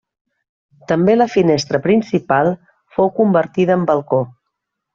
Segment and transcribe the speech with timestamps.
[0.91, 2.51] També la finestra principal
[2.97, 4.23] fou convertida en balcó.